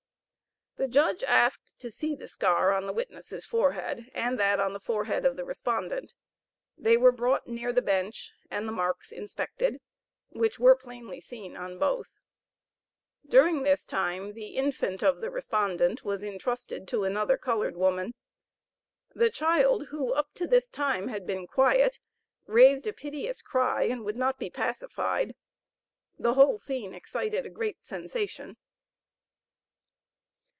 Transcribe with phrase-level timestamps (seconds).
[0.77, 4.79] The Judge asked to see the scar on the witness' forehead and that on the
[4.79, 6.15] forehead of the respondent.
[6.75, 9.79] They were brought near the bench, and the marks inspected,
[10.29, 12.17] which were plainly seen on both.
[13.27, 18.15] During this time the infant of the respondent was entrusted to another colored woman.
[19.13, 21.99] The child, who, up to this time, had been quiet,
[22.47, 25.35] raised a piteous cry and would not be pacified.
[26.17, 28.57] The whole scene excited a great sensation.